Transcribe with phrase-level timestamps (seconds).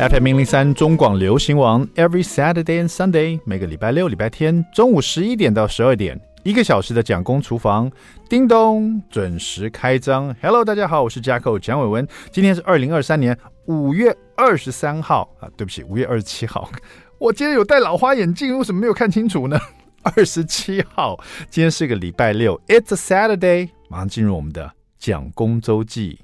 [0.00, 7.92] FM 零零三中广流行王，Every Saturday and Sunday，每个礼拜六、礼拜天中午十一点到十二点，一个小时的蒋公厨房，
[8.26, 10.34] 叮咚，准时开张。
[10.40, 12.08] Hello，大家好，我是 Jacko 蒋伟文。
[12.32, 13.36] 今天是二零二三年
[13.66, 16.70] 五月二十三号啊，对不起，五月二十七号。
[17.18, 19.60] 我今天有戴老花眼镜，为什么没有看清楚呢？
[20.16, 23.68] 二十七号，今天是个礼拜六，It's a Saturday。
[23.90, 26.20] 马上进入我们的蒋公周记。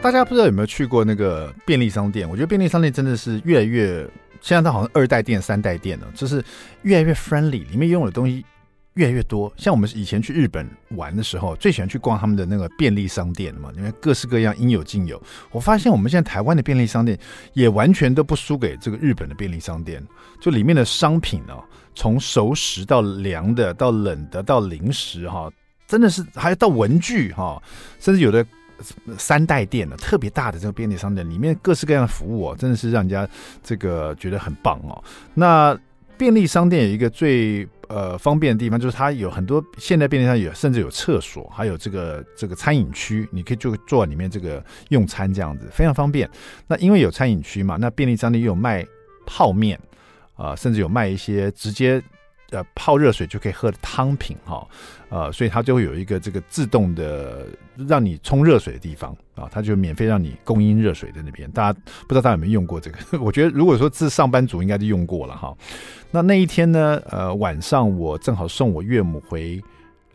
[0.00, 2.28] 大家不知道有没有去过那个便利商店？
[2.28, 4.08] 我觉得便利商店真的是越来越，
[4.40, 6.42] 现在它好像二代店、三代店了，就是
[6.82, 8.44] 越来越 friendly，里面用的东西
[8.94, 9.52] 越来越多。
[9.56, 15.20] 像我们以前去日本玩的时候，最喜欢去逛他们的那个便利商店嘛，因为各式各样应有尽有。
[15.50, 17.18] 我发现我们现在台湾的便利商店
[17.52, 20.02] 也完全都不输给这个日本的便利商店，
[20.40, 21.62] 就里面的商品哦，
[21.94, 25.50] 从熟食到凉的，到冷的，到零食哈，
[25.88, 27.60] 真的是还有到文具哈，
[27.98, 28.46] 甚至有的。
[29.18, 33.28] 三代店的特别大的这个便利商店，里面各式各样的服务哦，真的是让人家
[33.62, 35.02] 这个觉得很棒哦。
[35.34, 35.78] 那
[36.16, 46.28] 便利商店有一个最呃方便的地方，就是它有很多现在便利商店有甚至有厕所，还有这个这个餐饮区，你可以就坐在里面这个用餐这样子，非常方便。
[46.66, 48.86] 那因为有餐饮区嘛，那便利商店又有卖
[49.26, 49.78] 泡面
[50.36, 52.02] 啊、甚至有卖一些直接。
[52.50, 54.66] 呃，泡热水就可以喝的汤品哈，
[55.10, 57.46] 呃，所以它就会有一个这个自动的
[57.86, 61.50] 让你冲热水的地方啊，它就免费让你供应热水在那边。
[61.50, 62.98] 大家不知道大家有没有用过这个？
[63.20, 65.54] 我觉得如果说是上班族，应该就用过了哈。
[66.10, 69.62] 那那一天呢，呃，晚上我正好送我岳母回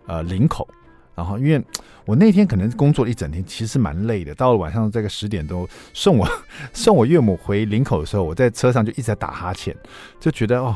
[0.07, 0.67] 呃林口，
[1.13, 1.63] 然后因为
[2.05, 4.33] 我那天可能工作了一整天，其实蛮累的。
[4.33, 6.27] 到了晚上这个十点多送我
[6.73, 9.75] 送我岳母回林口的时候，我在车上就一直在打哈欠，
[10.19, 10.75] 就觉得哦。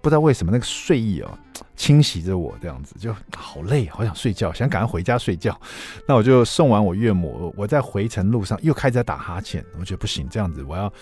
[0.00, 1.38] 不知道为什么那个睡意哦，
[1.76, 5.58] 侵袭着我，这样子就好累，好想睡觉，想赶快回家睡觉。
[6.06, 9.64] 那我就送完我岳母，我在回程路上又开始打哈欠。
[9.78, 10.92] 我觉得不行，这样子我要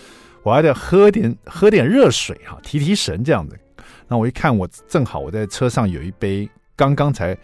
[0.43, 3.57] 我要得喝点喝点热水哈，提提神这样子。
[4.07, 7.37] 那我一看，我正好我在车上有一杯刚刚才。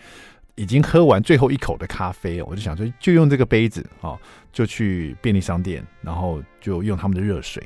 [0.55, 4.17] 已经喝完最后一口的咖啡，我就想说，就用这个杯子啊，
[4.53, 7.61] 就去便利商店，然后就用他们的热水。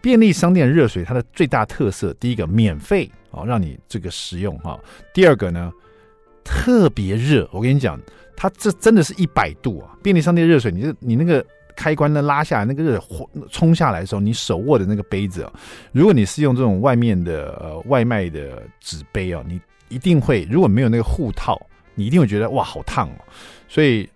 [0.00, 4.78] 便利商店热水它的最大特色，第一个免费啊，让你这个使用哈。
[5.12, 5.72] 第二个呢，
[6.44, 7.48] 特别热。
[7.52, 8.00] 我跟你讲，
[8.36, 9.98] 它这真的是一百度啊！
[10.00, 11.44] 便利商店热水，你这你那个
[11.74, 15.52] 开关呢拉下来，那个热水冲下来的时候，你手握的那个杯子啊，
[15.90, 21.60] 如果你是用这种外面的呃外卖的纸杯啊，你一定会如果没有那个护套。
[21.98, 23.18] 你一定会觉得哇，好烫哦！
[23.66, 24.08] 所以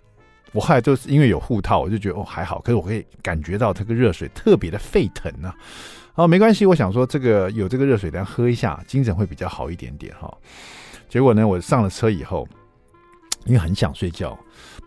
[0.53, 2.60] 我后来就是因为有护套，我就觉得哦还好。
[2.60, 5.53] 可是我可以感觉到这个热水特别的沸腾呢。
[6.12, 10.32] 好，没关系，我想说这个有这个热水，等下喝一下，精神会比较好一点点哈。
[11.09, 12.47] 结果呢，我上了车以后，
[13.47, 14.38] 因为很想睡觉，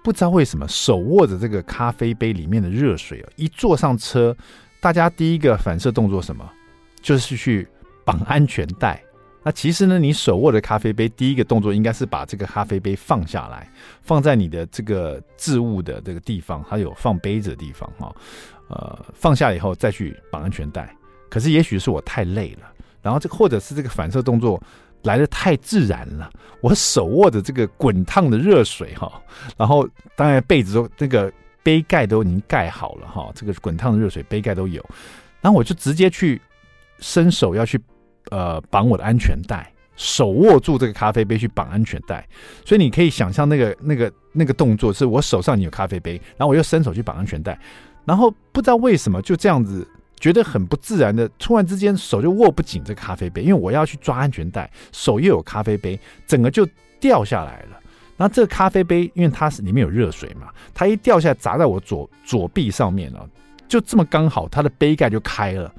[0.01, 4.33] 不知道为什么手握着这个咖啡杯里面的热水啊，一坐上车，
[4.79, 6.49] 大家第一个反射动作什么？
[7.01, 7.67] 就是去
[8.05, 9.03] 绑安全带。
[9.45, 18.11] 那其实呢，你手握的咖啡杯，第一个动作应该是把这个咖啡杯放下来，放在你的这个置物的这个地方，它有放杯子的地方哈。
[18.69, 20.91] 呃，放下以后再去绑安全带。
[21.29, 22.67] 可是也许是我太累了，
[23.03, 24.59] 然后这或者是这个反射动作
[25.03, 26.27] 来的太自然了，
[26.59, 29.21] 我手握着这个滚烫的热水哈，
[29.55, 31.31] 然后当然被子都那个
[31.61, 34.83] 杯盖都已经盖好了哈，这个滚烫的热水杯盖都有，
[35.39, 36.41] 然后我就直接去
[36.97, 37.79] 伸手要去。
[38.31, 42.27] 呃，绑我的安全带，手握住这个咖啡杯去绑安全带，
[42.65, 47.57] 所以你可以想象那个那个那个动作，是我手上你有咖啡杯，然后我又伸手去绑安全带，
[48.03, 49.87] 然后不知道为什么就这样子，
[50.19, 56.67] 觉得很不自然的，突然之间手就握不紧这个咖啡杯，因为我要去抓安全带，手又有咖啡杯，整个就
[56.99, 57.79] 掉下来了。
[58.17, 63.29] 然后这个咖啡杯，因为它是里面有热水嘛，它一掉下来砸在我左左臂上面了，
[63.67, 65.71] 就这么刚好，它的杯盖就开了。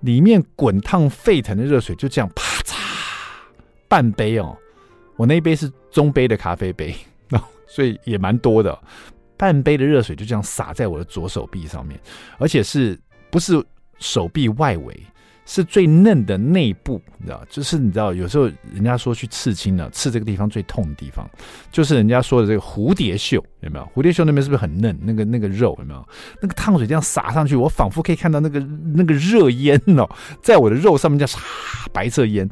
[0.00, 2.74] 里面滚烫沸腾的热水就这样啪嚓，
[3.88, 4.56] 半杯哦，
[5.16, 6.94] 我那一杯是中杯的咖啡杯，
[7.66, 8.78] 所以也蛮多的，
[9.36, 12.00] 半杯的热水就这样洒在我的左手臂上面，
[12.38, 12.98] 而且是
[13.30, 13.62] 不是
[13.98, 15.00] 手臂外围？
[15.52, 21.28] 是最嫩的内部，你知道，就是你知道，有时候人家说去刺青呢，刺这个地方最痛的地方，
[21.72, 23.84] 就是人家说的这个蝴蝶袖，有没有？
[23.92, 24.96] 蝴蝶袖那边是不是很嫩？
[25.02, 26.08] 那个那个肉有没有？
[26.40, 28.60] 那个烫水这样洒上去，我仿佛可以看到那个
[28.94, 30.08] 那个热烟哦，
[30.40, 31.40] 在我的肉上面这样，
[31.92, 32.48] 白色烟。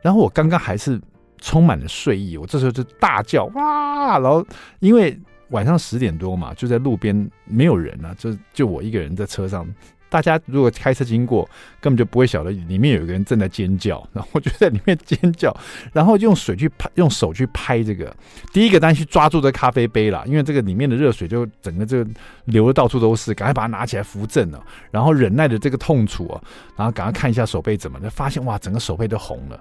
[0.00, 0.98] 然后我刚刚还是
[1.36, 4.18] 充满了睡意，我这时候就大叫哇！
[4.18, 4.42] 然后
[4.80, 5.14] 因为
[5.50, 9.68] 晚上十点多嘛，就在路边没有人啊，就就我一个人在车上。
[10.12, 11.48] 大家如果开车经过，
[11.80, 15.56] 根本就不会晓得里面有一个人正在尖叫， 然后就在里面尖叫，
[15.90, 18.14] 然后用水去拍，用手去拍这个。
[18.52, 22.10] 第一个当然去抓住这咖啡杯了，因为这个里面的热水就整个这个
[22.44, 26.36] 流的到处都是，赶快把它拿起来扶正了，然后忍耐着这个痛楚啊，
[26.76, 29.58] 然后赶快看一下手背怎么，就发现哇，整个手背都红了，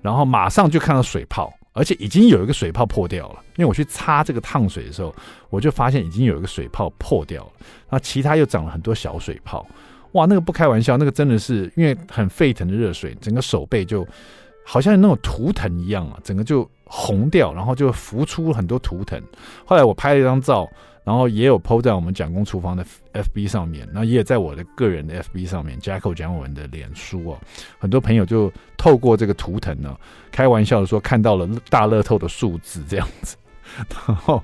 [0.00, 1.52] 然后马上就看到水泡。
[1.72, 5.14] 而且已经有一个水泡破掉了，因为我去擦这个烫水的时候，
[5.50, 7.50] 我就发现已经有一个水泡破掉了。
[7.88, 9.64] 那其他又长了很多小水泡，
[10.12, 14.06] 哇，那个不开玩笑，那个真的是因为很沸腾的热水，整个手背就
[14.64, 19.22] 好像那种图腾一样啊，整个就红掉，然后就浮出很多图腾。
[19.64, 20.68] 后来我拍了一张照。
[21.02, 22.84] 然后也有 PO 在我们蒋公厨房的
[23.14, 27.38] FB 上面，那也有在我的个人的 FB 上面，Jacko 蒋文的脸书哦，
[27.78, 29.96] 很多朋友就透过这个图腾呢，
[30.30, 33.34] 开玩笑的说看到了大乐透的数字这样子，
[34.06, 34.42] 然后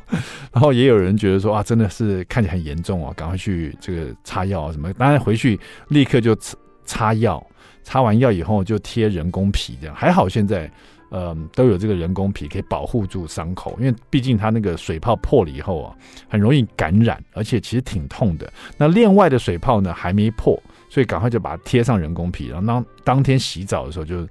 [0.52, 5.58] 然后也有人觉得说啊，真的是看起来很严重哦，赶快去这个擦药啊什么，当然回去
[5.88, 7.44] 立刻就擦擦药，
[7.82, 10.70] 擦完药以后就贴人工皮这样，还好现在。
[11.12, 15.94] 嗯，都有这个人工皮可以保护住伤口，因为毕竟它那个水泡破了以后啊，
[16.28, 18.52] 很容易感染，而且其实挺痛的。
[18.76, 24.26] 那另外的水泡呢还没破，所以赶快就把它贴上人工皮，然后当当天洗澡的时候就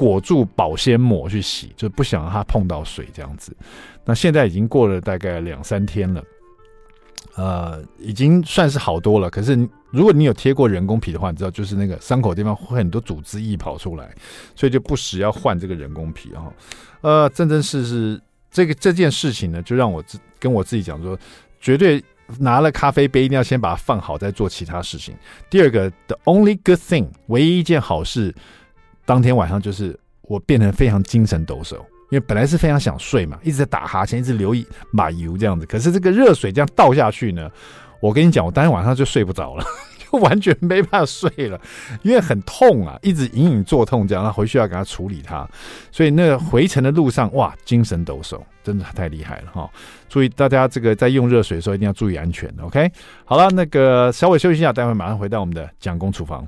[0.00, 3.54] 裹住保鲜膜去洗，就不想让它碰到水这样子。
[4.02, 6.24] 那现在已经过了大概两三天了。
[7.36, 9.28] 呃，已经算是好多了。
[9.28, 9.54] 可是，
[9.90, 14.10] 如果你有贴过人工皮的话，你知道，就是那个伤口地方会很多组织液跑出来，
[14.56, 16.50] 所以就不时要换这个人工皮啊。
[17.02, 18.20] 呃，真真是是
[18.50, 21.16] 这个这件事情呢，就让我自跟我自己讲说，
[21.60, 22.02] 绝对
[22.38, 25.14] 拿了咖啡杯一定要先把它放好，再做其他事情。
[25.50, 28.34] 第二个，the only good thing，唯一一件好事，
[29.04, 31.76] 当天晚上就是我变得非常精神抖擞。
[32.10, 35.64] 因为本来是非常想睡嘛，一直在打哈欠，一直流一马油这样子。
[35.64, 37.48] 可是这个热水这样倒下去呢，
[38.00, 39.64] 我跟你讲，我当天晚上就睡不着了，
[39.96, 41.60] 就完全没办法睡了，
[42.02, 44.24] 因为很痛啊，一直隐隐作痛这样。
[44.24, 45.48] 那回去要给他处理它，
[45.92, 49.70] 所以那个回程的路上，哇，精神抖擞，真的太厉害了哈！
[50.08, 52.90] 注意大家这个在用热水的时候一定要注意安全，OK？
[53.24, 56.44] 好了，那个稍微休息一下，待会马上回到我们的蒋公厨房。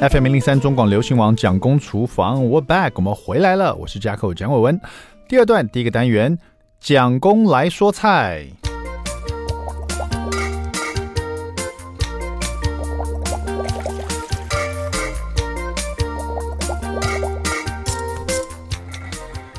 [0.00, 4.80] FM 零零三中广流行网蒋公厨房我 back，我们回来了，我是 jack 蒋伟文。
[5.28, 6.38] 第二段第一个单元，
[6.80, 8.46] 蒋公来说菜。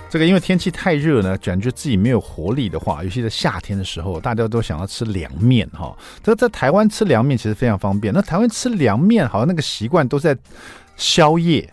[0.09, 5.95] 这个因为天气太热呢，感觉自己没有活力的话，尤其在夏天的时候，大家都想要吃凉面哈。
[6.23, 8.13] 这在台湾吃凉面其实非常方便。
[8.13, 10.35] 那台湾吃凉面好像那个习惯都在
[10.95, 11.69] 宵夜，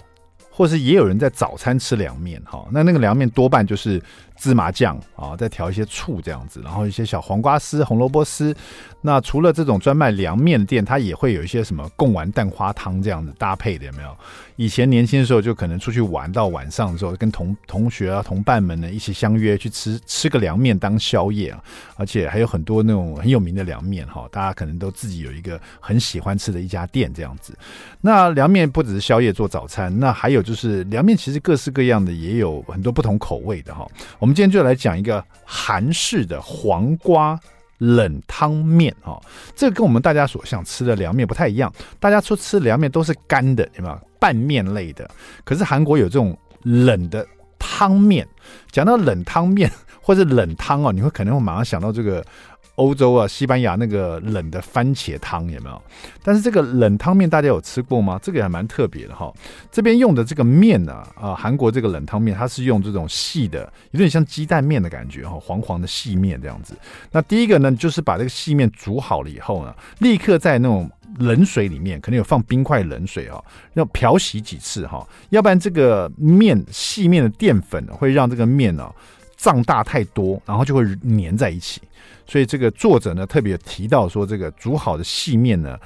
[0.50, 2.66] 或是也有人在早餐吃凉面哈。
[2.70, 4.00] 那那个凉面多半就是。
[4.36, 8.54] 芝麻酱啊，再调一些醋这样子，然后一些小黄瓜丝、红萝卜丝。
[9.02, 14.16] 那除了这种专卖凉面店，它也会有一些什么贡丸蛋花汤这样子搭配的，有没有？
[14.56, 21.62] 以前年轻的时候就可能出去玩，到晚上的时候跟同同学啊、同伴们呢一起相约去吃吃个凉面当宵夜啊，
[21.96, 27.56] 而且还有很多那种很有名的凉面哈，大家可能都自己有一个很喜欢吃的一家店这样子。
[28.00, 33.86] 那凉面不只是宵夜做早餐，那还有就是凉面其实各式各样的，也有很多不同口味的哈。
[34.26, 37.38] 我们今天就来讲一个韩式的黄瓜
[37.78, 39.22] 冷汤面哈，
[39.54, 41.72] 这个跟我们大家所想吃的凉面不太一样。
[42.00, 45.08] 大家说吃凉面都是干的，有没有拌面类的？
[45.44, 47.24] 可是韩国有这种冷的
[47.56, 48.26] 汤面。
[48.72, 52.26] 讲到冷汤面或者冷汤哦，你会可能会马上想到这个。
[52.76, 55.82] 欧洲啊，西班牙那个冷的番茄汤有没有？
[56.22, 58.18] 但是这个冷汤面大家有吃过吗？
[58.22, 59.32] 这个还蛮特别的哈。
[59.72, 66.76] 这边用的这个面呢，啊，韩国这个冷汤面，它是用这种细的，有点像鸡蛋面的感觉哈，黄黄的细面这样子。
[67.10, 73.42] 那第一个呢，就是把这个细面煮好了以后呢，立刻在那种冷水里面，可能有放冰块冷水啊，
[73.72, 78.90] 要漂洗几次哈，要不然这个面细面的淀粉会让这个面呢
[79.36, 81.80] 胀大太多，然后就会粘在一起。
[82.26, 85.78] 所以这个作者呢特别提到说，这个煮好的细面呢，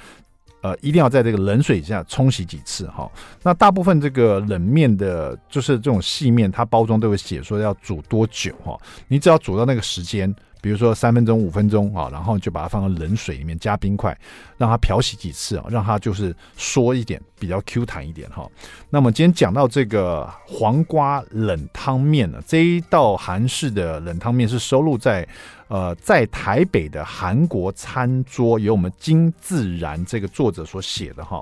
[0.61, 3.09] 呃，一定要在这个冷水下冲洗几次哈。
[3.43, 8.79] 那大部分这个冷面的，就是这种细面，它包装都会写说要煮多久哈。
[9.07, 10.33] 你只要煮到那个时间。
[10.61, 14.15] 比如说三分钟、五分钟啊，然后就把它放到冷水里面加冰块，
[14.57, 18.47] 让它漂洗几次啊，让它就是缩一点，比较 Q 弹一点哈。
[18.89, 25.27] 那么今天讲到这个黄瓜冷汤面呢，这一道韩式的冷汤面是收录在
[25.67, 31.41] 呃在台北的韩国餐桌，由我们金自然这个作者所写的哈。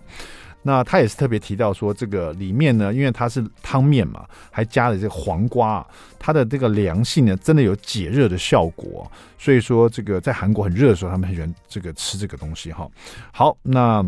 [0.70, 5.84] 那他也是特别提到说，这个里面呢，因为它是汤面嘛，还加了这个黄瓜，
[6.20, 9.12] 它的这个凉性呢，真的有解热的效果。
[9.40, 12.88] 所以说，这个在韩国很热的时候，他们很喜欢这个吃这个东西哈。
[13.32, 14.06] 好，那。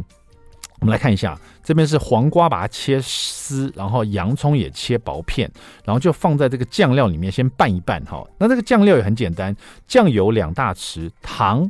[0.79, 5.47] 我们来看一下，这边是黄瓜，把它切丝，然后洋葱也切薄片，
[5.85, 8.27] 然后就放在这个酱料里面先拌一拌哈。
[8.39, 9.55] 那这个酱料也很简单，
[9.87, 11.69] 酱油两大匙，糖。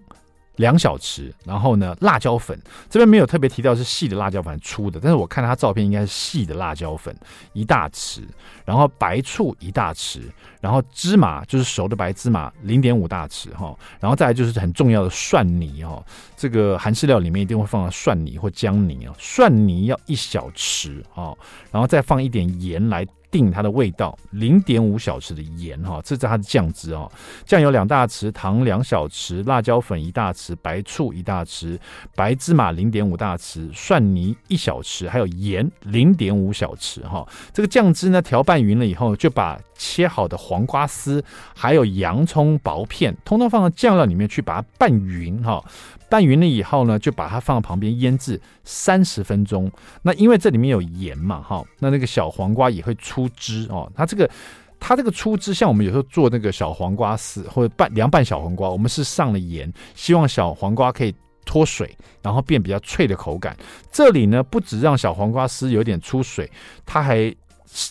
[0.58, 7.16] 两小匙，然后呢，辣椒粉这边没有特别提到是细的辣椒粉，粗的，但是我看他照片应该是细的辣椒粉
[7.54, 8.22] 一大匙，
[8.66, 10.22] 然后白醋一大匙，
[10.60, 16.04] 然后芝麻就是熟的白芝麻零点五大匙哈，然后再来就是很重要的蒜泥哈，
[16.36, 21.34] 这个韩式料里面一定会放蒜泥或姜泥啊，蒜泥要一小匙啊，
[21.72, 23.08] 然后再放一点盐来。
[23.32, 27.10] 定它的味道，零点五小匙的盐哈，这是它的酱汁哦。
[27.46, 31.80] 酱油两大匙，糖两小匙，辣椒粉一大匙，白醋一大匙，
[32.16, 37.28] 白芝麻零点五大匙，蒜泥一小匙，还有盐零点五小匙哈。
[37.54, 41.24] 这个酱汁呢，调拌匀了以后，就把切好的黄瓜丝
[41.56, 45.64] 还有洋葱薄片，通通放到酱料里面去，把它拌匀哈。
[46.12, 49.72] 拌匀了以后呢，就把它放到旁边腌制三十分钟。
[50.02, 53.90] 那因为这里面有盐嘛，哈，那那个小黄瓜也会出汁哦。
[53.96, 54.30] 它这个
[54.78, 61.16] 它这个出汁，像我们有时候做那个小黄瓜丝或者拌凉拌小黄瓜，我们是上了盐，希望小黄瓜可以
[61.46, 63.56] 脱水，然后变比较脆的口感。
[63.90, 66.52] 这里呢，不止让小黄瓜丝有点出水，
[66.86, 67.34] 它还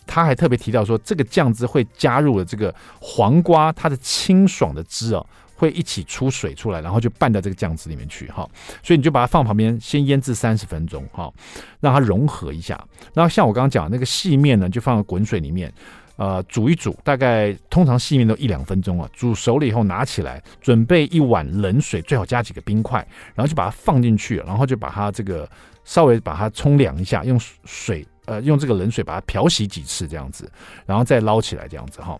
[0.06, 5.26] 它还特别提到说，这个酱汁会加入了这个黄瓜它的清爽的汁哦。
[5.60, 8.48] 会一起出水出来，然后就拌到这个酱汁里面去哈，
[8.82, 11.30] 所以你就把它放旁边，先腌制三十分钟哈，
[11.80, 12.82] 让它融合一下。
[13.12, 15.70] 然后像我刚刚讲那个细面呢，就放到滚水里面，
[16.16, 19.06] 呃，煮一煮，大概通常细面都一两分钟啊。
[19.12, 25.46] 煮熟了以后拿起来，准备一碗冷水，最好加几个冰块，然后就把它放进去，然后就把它这个
[25.84, 30.50] 稍微把它冲凉一下，用水呃用这个冷水把它漂洗几次这样子，
[30.86, 32.18] 然后再捞起来这样子哈，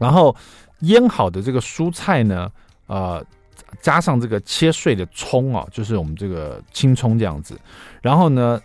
[0.00, 0.34] 然后。
[0.80, 2.50] 腌好的这个蔬菜呢，
[2.86, 3.24] 呃，
[3.80, 7.58] 加上这个切碎的葱啊，就是我们这个青葱这样子，
[8.00, 8.60] 然后呢，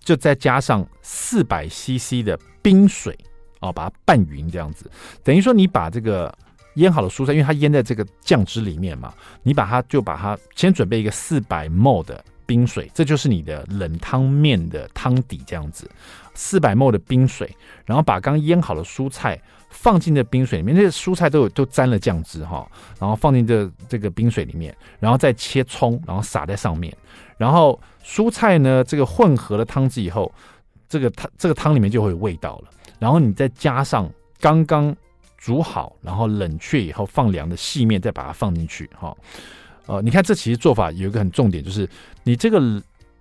[0.00, 3.18] 就再加上四百 CC 的冰水
[3.60, 4.90] 啊，把它拌匀这样子。
[5.24, 6.32] 等于说你把这个
[6.74, 9.12] 腌好的蔬菜，因为它腌在这个酱汁里面嘛，
[9.42, 15.88] 你把它就把它先准备一个四百 ml 的冰水，这就是你的冷汤面的汤底这样子。
[16.34, 19.40] 四百 m 的冰水，然后把刚腌好的蔬菜。
[19.70, 22.66] 放进这冰水里面，那些蔬菜都有都沾了酱汁哈，
[22.98, 26.90] 然后放进这这个冰水里面，然后再切葱，然后撒在上面，
[27.36, 30.32] 然后蔬菜呢这个混合了汤汁以后，
[30.88, 34.96] 这个汤这个汤里面就会有味道了，然后你再加上刚刚
[35.36, 39.14] 煮好然后冷却以后放凉的细面，再把它放进去哈，
[39.88, 41.88] 呃，你看这其实做法有一个很重点，就是
[42.22, 42.80] 你这个。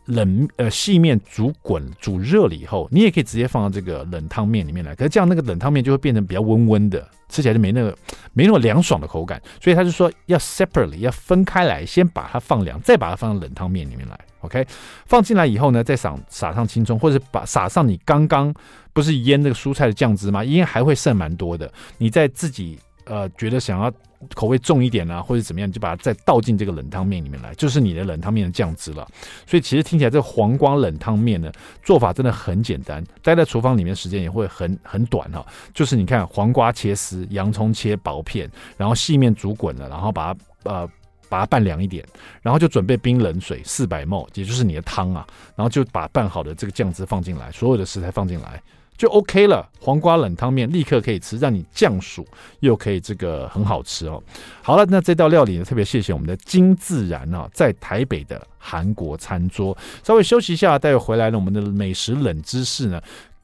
[0.10, 4.96] 冷呃细面煮滚煮热了以后，你也可以直接放到这个冷汤面里面来。
[4.96, 7.94] 可是这样那个冷汤面就会变成比较温温的，吃起来就没那个
[8.32, 9.42] 没那么凉爽的口感。
[9.62, 14.18] 所以他就说要 separately 要分开来，先把它放凉，再把它放到冷汤面里面来。
[14.40, 14.66] OK，
[15.06, 18.54] 放进来以后呢，再撒撒上青葱，或者把撒上你刚刚
[18.94, 20.42] 不是腌那个蔬菜的酱汁吗？
[20.42, 23.92] 因为还会剩蛮多的，你再自己呃觉得想要。
[24.34, 29.08] 口味重一点啊，或者怎么样，就把它再倒进这个冷汤面里面来，就是你的冷汤面的酱汁了。
[29.46, 31.52] 所以其实听起来这黄瓜冷汤面呢，
[31.84, 35.46] 做法真的很简单，待在厨房里面时间也会很很短哈。
[35.74, 40.90] 就是你看黄瓜切丝，洋葱切薄片，然后细面煮滚了，然后把它呃
[41.30, 42.06] 把它拌凉一点，
[42.42, 48.62] 然后就准备冰冷水四百 ml，也就是你的汤啊，然后就把拌好的这个酱汁放进来，所有的食材放进来。
[48.98, 52.28] 就 OK 了，黄瓜冷汤面立刻可以吃，让你降暑
[52.62, 54.22] 又可以这个很好吃哦。
[54.64, 59.78] 好了，那这道料理呢，特别谢谢我们的金自然啊，在台北的韩国餐桌。
[60.04, 63.00] 稍微休息一下，待会回来呢，我们的美食冷知识呢，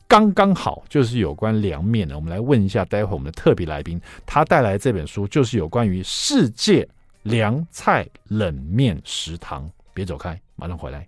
[0.08, 2.16] 刚刚好就是有关凉面的。
[2.16, 6.88] 我们来问一下，待会我们的特别来宾，他带来这本书就是有关于世界
[7.22, 9.70] 凉菜冷面食堂。
[9.94, 11.08] 别走开，马上回来。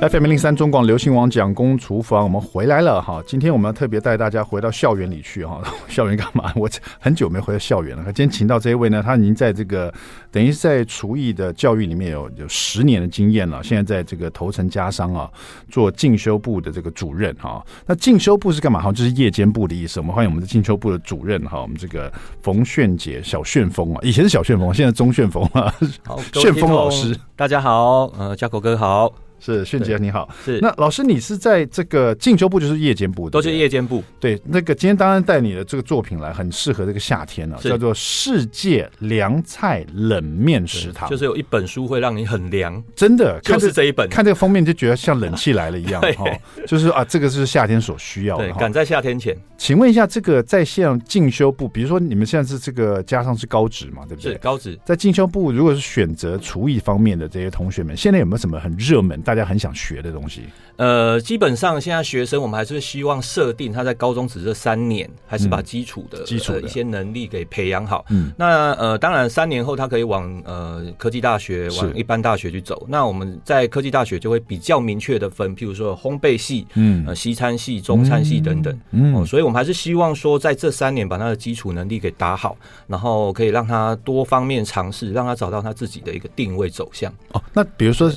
[0.00, 3.22] FM 零三中广流行网蒋公厨房，我们回来了哈。
[3.26, 5.62] 今天我们要特别带大家回到校园里去哈。
[5.88, 6.52] 校园干嘛？
[6.56, 8.02] 我很久没回到校园了。
[8.06, 9.92] 今天请到这一位呢，他已经在这个
[10.32, 13.62] 等于是在厨艺的教育里面有有十年的经验了。
[13.62, 15.30] 现在在这个头城家商啊
[15.70, 17.64] 做进修部的这个主任哈。
[17.86, 18.82] 那进修部是干嘛？
[18.82, 20.00] 哈，就是夜间部的意思。
[20.00, 25.72] 我们欢迎我们的进修部的主任哈，我们这个冯炫杰小旋风啊，以前是小旋风，现在中旋风啊。
[26.04, 29.10] 好，旋风老师，大家好，呃，家口哥好。
[29.44, 30.26] 是迅杰你好。
[30.42, 34.02] 是那老师，你是在这个进修部，就是夜间部，都是夜间部。
[34.18, 44.08] 对，那个今天当然带你的这个作品来，很适合这个夏天呢、啊，叫做《世界凉菜冷面食堂》，就是有一本书会让你很凉，真的，就是这一本。
[44.08, 46.24] 看这个封面就觉得像冷气来了一样， 哈，
[46.66, 48.50] 就是啊，这个是夏天所需要的。
[48.52, 54.32] 赶在夏天前，请问一下，这个在线进修部，比如说你们现在是这个加上是高职嘛，对不对？
[54.32, 54.78] 是高职。
[54.86, 60.42] 在进修部，如果是选择厨艺方面的这些同学们，现在有没有什么很热门、大家很想学的东西？
[60.76, 68.04] 呃，基本上现在学生我们还是希望设定他在高中只这三年，还是把基础的、嗯、基础的一些能力给培养好。
[68.10, 72.84] 嗯，那呃，当然三年后他可以往呃科技大学、往一般大学去走。
[72.88, 78.72] 那我们在科技大学就会比较明确的分，譬如说烘焙系、嗯，呃，西餐系、中餐系等等。
[78.90, 82.56] 嗯，嗯，所以我们还是希望说，在这三年把他的基础能力给打好，
[82.88, 87.12] 然后可以让他多方面尝试，让他找到他自己的一个定位走向。
[87.30, 88.10] 哦，那比如说，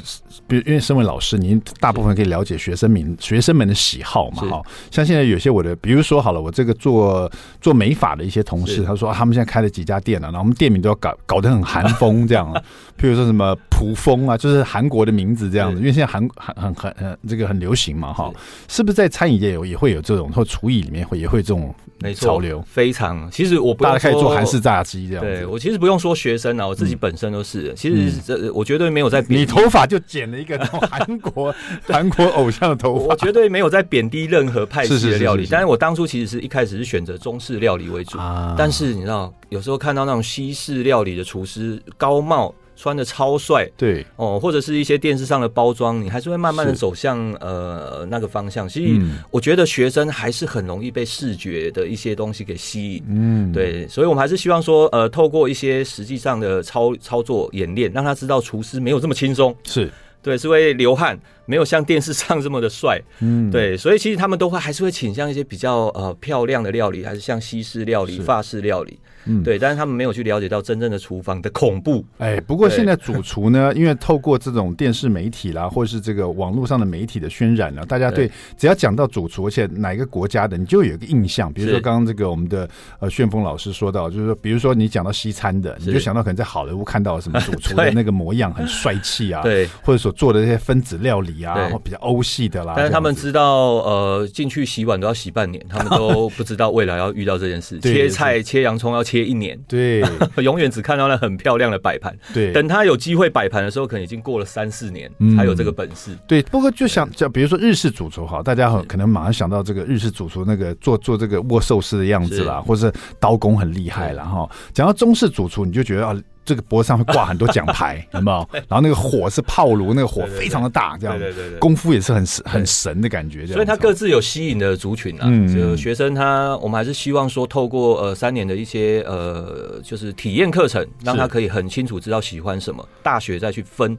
[0.47, 2.57] 比如因为身为老师，您大部分可以了解。
[2.57, 4.61] 学生们学生们的喜好嘛，哈，
[4.91, 12.51] 像现在有些我的，比如说好了，我这个做做美发的一些同事，他说他们现在开了几家店了，然后我们店名都要搞搞得很韩风这样，
[12.99, 18.31] 譬如说什么蒲风啊，就是韩国的名字这样子，因为现在韩很很很很这个很流行嘛，哈，
[18.67, 18.87] 是。
[18.87, 21.75] 不是在餐饮业有也会有这种，或厨艺里面会也会这种
[22.15, 22.63] 潮流？
[22.65, 30.57] 非常，其实我不大家可以做韩式炸鸡这样子，对我其实不用说学生啊，我自己本身都是，其实这我绝对没有在你头发就剪了一个
[30.99, 31.55] 韩国
[31.87, 32.27] 韩国。
[32.37, 35.47] 偶像的头发，我绝对没有在贬低任何派系的料理。
[35.49, 38.17] 但是我当初其实是一开始是选择中式料理为主。
[38.19, 48.69] 啊、但是你知道，有时候看到那种西式料理的厨师，高帽穿的超帅，对哦，或者是一些电视上的包装，你还是会慢慢的走向呃那个方向。
[48.69, 49.01] 其实
[49.31, 53.03] 我觉得学生还是很容易被视觉的一些东西给吸引。
[53.07, 59.55] 嗯，对，所以我们还是希望说，呃，透过一些实际上的操操作演练，让他知道厨师没有这么轻松。
[59.63, 59.89] 是。
[60.27, 61.17] 对，是会流汗，
[61.47, 63.01] 没有像电视上这么的帅。
[63.21, 68.99] 嗯，对，所以其实他们都会还是会倾向一些比较呃漂亮的料理，还是像西式料理、法式料理。
[69.29, 72.05] 嗯，对，但是他们没有去了解到真正的厨房的恐怖。
[72.17, 78.31] 哎，不过现在主厨呢， 因为透过这种电视媒体啦，或是这个网络上的媒体的渲染呢，大家对。
[78.57, 81.51] 只要讲到主厨，而且哪一个国家的，你就有一个印象。
[81.51, 92.73] 比如说刚刚这个我们的呃旋风老师说到，就是说，比如说你讲到西餐的，你就想到可能在好莱坞看到什么主厨的 那个模样很帅气啊，对，或者所做的这些分子料理啊，然后比较欧系的啦。
[92.75, 97.79] 但是他们知道，呃，进去洗碗都要洗半年，他们都 不知道未来要遇到这件事。
[97.81, 99.17] 切菜、切洋葱要切。
[99.27, 100.01] 一年，对，
[100.41, 102.17] 永远只看到那很漂亮的摆盘。
[102.33, 106.17] 对，等他有机会摆盘的时候，可能已经过了三四年，才有这个本事。
[106.27, 114.23] 对，不过就想，就比如说日式主厨哈，大家很可能马上想到这个日式主厨那个做做这个握寿司的样子啦，或是刀工很厉害啦。
[114.23, 114.49] 哈。
[114.71, 116.15] 讲到中式主厨，你就觉得啊。
[116.47, 118.49] 这个脖子上会挂很多奖牌， 有没有？
[118.69, 123.45] 然后那个火是炮炉，那个火非常的大，这样，对对对，功夫也是很很神的感觉。
[123.45, 125.23] 所以，他各自有吸引的族群啊。
[125.25, 133.97] 嗯，就学生他，我们还是希望说，透过呃三年的一些呃，就是体验课程，让他可以很清楚知道喜欢什么，大学再去分，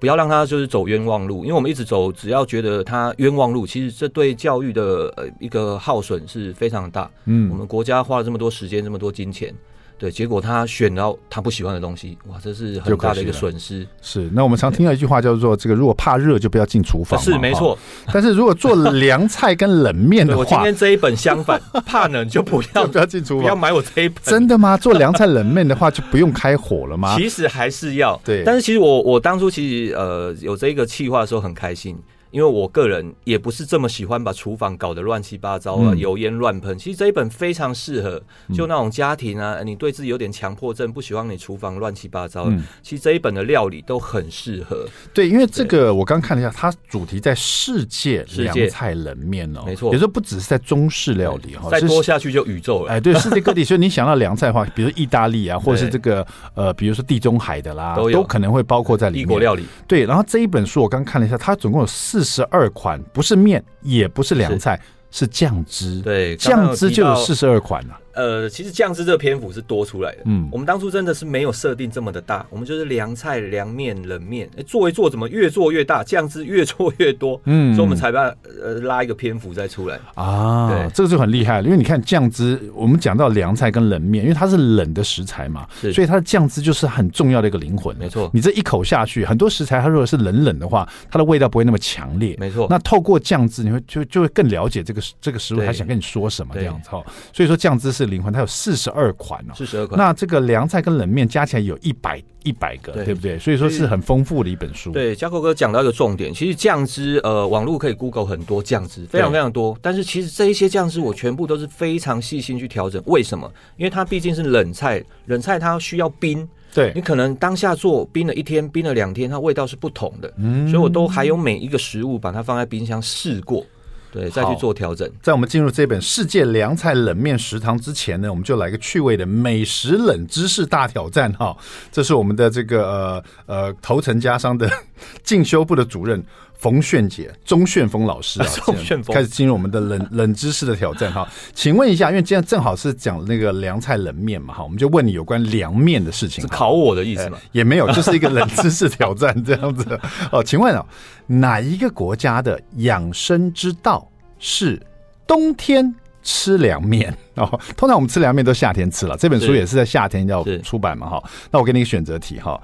[0.00, 1.44] 不要让他就是走冤枉路。
[1.44, 7.08] 因为我们一直走，只要觉得他冤枉路，其实这对教育的呃一个耗损是非常大。
[7.26, 9.54] 嗯，我们国家花了这么多时间，这么多金钱。
[9.98, 13.86] 对，结果他选到他不喜欢的东西，哇，这是很大的一个损失。
[14.02, 17.78] 是，那我们常听到一句话叫做“这个如果怕热就不要进厨房”，是没错。
[18.12, 24.18] 但是如果做凉菜跟冷面的话，我今天这一本相反，怕冷就不要 不要进厨房，不要买我这一本。
[24.22, 24.76] 真的吗？
[24.76, 27.16] 做凉菜冷面的话就不用开火了吗？
[27.16, 28.20] 其实还是要。
[28.22, 31.96] 对，但是其实我我当初其实呃有这个计划的时候很开心。
[32.30, 36.76] 因为我个人也不是这么喜欢把厨房搞得乱七八糟啊，油烟乱喷。
[36.76, 38.22] 其实这一本非常适合，
[38.54, 42.50] 就那种家庭啊，你对自己有点强迫症，不喜欢你厨房乱七八糟。
[42.82, 44.86] 其实这一本的料理都很适合。
[45.14, 49.92] 对，因为这个我刚看了一下，它主题在世界凉菜冷面哦，没错。
[49.92, 52.92] 有时候不只是在中式料理哈，再多下去就宇宙了。
[52.92, 59.22] 哎，对，世界各地，所以你想到凉菜的话， 比如意大利啊，或者是这个呃，比如说地中海的啦，都可能会包括在里面。
[59.22, 59.64] 异国料理。
[59.86, 62.15] 对，然后这一本书我刚看了一下，它总共有四。
[62.24, 66.00] 十二款不是面，也不是凉菜，是酱汁。
[66.00, 67.98] 对，酱汁就有四十二款了。
[68.16, 70.22] 呃，其实酱汁这个篇幅是多出来的。
[70.24, 77.38] 嗯，我们当初真的是没有设定这么的大，我们就是凉菜、凉面、冷面，哎，做一做怎么越做越大，酱汁越做越多。
[77.44, 80.70] 嗯，所以我们才把呃拉一个篇幅再出来啊。
[80.70, 87.94] 对，这个就很厉害了，因为你看酱汁，我们讲到凉菜跟冷面，因为它是冷的食材嘛，所以它的酱汁就是很重要的一个灵魂。
[87.98, 92.34] 没错，你这一口下去，很多食材它如果是冷冷的话，它的味道不会那么强烈。
[92.40, 97.04] 没错，那透过酱汁，你会就就会更了解这个这个食物它想跟你说什么这样子哈。
[97.30, 98.05] 所以说酱汁是。
[98.06, 99.98] 式灵魂，它有四十二款哦，四十二款。
[99.98, 103.38] 那这个凉菜跟冷面加起来有一百一百个，对，对不对？
[103.38, 104.92] 所以说是很丰富的一本书。
[104.92, 109.76] 对，嘉扣哥讲到一个重点，其实酱汁，呃，网络可以 Google 很多酱汁，非常非常多。
[109.82, 113.02] 但是其实这一些酱汁，我全部都是非常细心去调整。
[113.06, 113.50] 为什么？
[113.76, 116.48] 因为它毕竟是冷菜，冷菜它需要冰。
[116.74, 120.30] 对，你可能当下做冰了一天，冰了两天，它味道是不同的。
[120.36, 123.64] 嗯，所以我都还有每一个食物把它放在冰箱试过，
[124.12, 125.10] 对，再去做调整。
[125.22, 131.56] 在我们进入这本《世界凉菜冷面食堂》之前呢，我们就来个趣味的美食冷知识大挑战哈。
[131.92, 134.70] 这是我们的这个呃呃头层家商的
[135.22, 136.24] 进修部的主任。
[136.58, 138.48] 冯炫杰、钟炫峰老师啊，
[139.12, 141.26] 开始进入我们的冷 冷知识的挑战哈。
[141.54, 146.42] 请问一下，因为今天正好是讲那个凉菜冷面嘛哈，我们就问你有关凉面的事情。
[146.42, 147.38] 是考我的意思吗？
[147.52, 149.98] 也没有，就是一个冷知识挑战这样子。
[150.32, 150.84] 哦，请问啊，
[151.26, 154.80] 哪一个国家的养生之道是
[155.26, 155.94] 冬天
[156.26, 157.16] 吃凉面？
[157.36, 161.22] 哦，通常我们吃凉面都夏天吃了，这本书也是在夏天要出版嘛哈。
[161.52, 162.60] 那我给你一个选择题哈。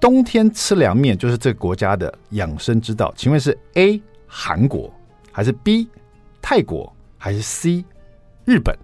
[0.00, 4.92] 冬天吃凉面就是这个国家的养生之道，请问是 A 韩国
[5.30, 5.86] 还是 B
[6.40, 7.84] 泰国还是 C
[8.44, 8.76] 日本？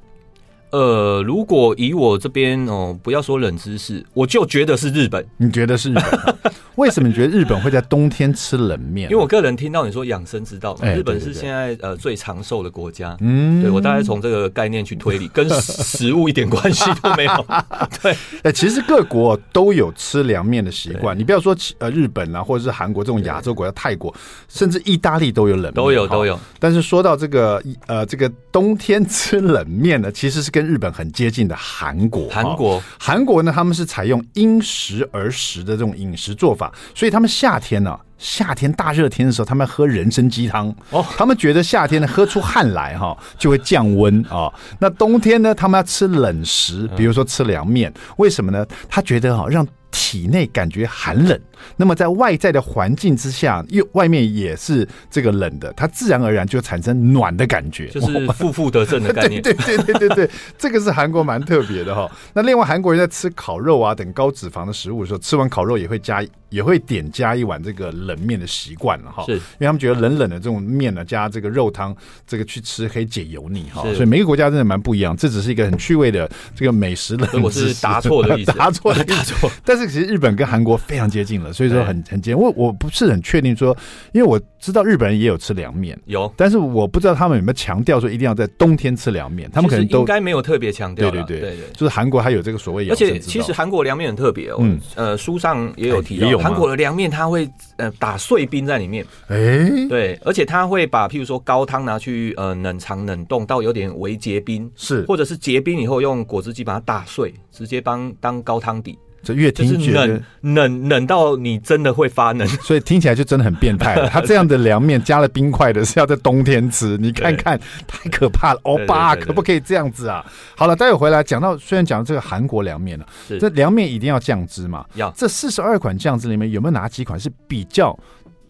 [0.70, 5.24] 呃，如果以我这边哦，不要说冷知识，我就觉得是日本。
[5.36, 6.52] 你觉得是日本？
[6.76, 9.10] 为什么你觉得日本会在冬天吃冷面？
[9.10, 13.16] 因为我个人听到你说养生之道嘛，日本是现在呃最长寿的国家。
[13.20, 17.46] 嗯，对我大概从这个概念去推理，跟食物一点关系都没有。
[18.00, 21.18] 对，哎，其实各国都有吃凉面的习惯。
[21.18, 24.14] 你不要说呃日本啊，或者是韩国这种亚洲国家，泰国
[24.48, 26.38] 甚至意大利都有冷面，都有都有。
[26.58, 44.52] 但是说到这个呃这个冬天吃冷面呢，其实是跟跟日本很接近的韩国，韩国，韩国呢，他们是采用因时而食的这种饮食做法，所以他们夏天呢、啊，夏天大热天的时候，他们喝人参鸡汤哦，他们觉得夏天呢喝出汗来哈就会降温啊。
[44.78, 48.66] 那冬天呢，他们要吃冷食，比如说吃凉面，为什么呢？
[48.86, 49.66] 他觉得哈让。
[49.90, 51.38] 体内感觉寒冷，
[51.76, 59.40] 那么在外在的环境之下，又外面也是这个冷的，它自然而然就产生暖的感觉，就是负负得正的概念。
[59.42, 62.10] 对对对对对对，这个是韩国蛮特别的哈。
[62.34, 66.24] 那另外韩国人在吃烤肉啊等高脂肪的食物的时候，吃完烤肉也会加。
[66.50, 75.16] 也会点加一碗这个冷面的习惯了哈，是，因为他们觉得冷冷的这种面呢，加这个肉汤，这个去吃可以解油腻哈，所以每个国家真的蛮不一样。
[75.16, 79.50] 这只是一个很趣味的这个美食冷知识，我是答错的意思， 答错的 答错。
[79.64, 82.36] 但是其实日本跟韩国非常接近了，所以说很很接近。
[82.36, 83.76] 我我不是很确定说，
[84.12, 91.10] 因为我知道日本人也有吃凉面，有，但是我不知道他们有没有强调说一定要在冬天吃凉面，他们可能都应该没有特别强调。
[91.10, 91.40] 对对对。
[91.40, 97.20] 对，就是韩国还有这个所谓，而且其实韩国凉面很特别哦，嗯，呃，书上也有提到，韩国的凉面它。
[97.20, 108.98] 他会呃打碎冰在里面，哎、欸，对，而且它会把譬如说高汤拿去呃冷藏冷冻到有点微结冰，是，或者是结冰以后用果汁机把它打碎，直接帮当高汤底。
[109.22, 110.22] 这越听觉得冷
[110.54, 114.08] 冷冷到你真的会发冷， 所以听起来就真的很变态了。
[114.10, 118.60] 他这样的凉面加了冰块的，是要在冬天吃，你看看太可怕了。
[118.64, 120.24] 欧巴，可不可以这样子啊？
[120.56, 123.06] 好了，待会回来讲到，虽然讲到这个韩国凉面了，
[123.40, 124.84] 这凉面一定要酱汁嘛？
[124.94, 125.10] 要。
[125.16, 127.98] 这四十二款酱汁里面有没有哪几款是比较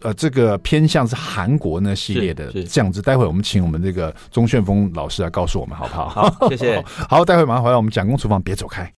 [0.01, 3.01] 呃这个偏向是韩国那系列的酱汁？
[3.01, 6.09] 待会我们请我们这个钟炫峰老师来告诉我们好不好？
[6.09, 6.83] 好，谢谢。
[7.09, 8.91] 好，待会马上回来，我们蒋公厨房，别走开。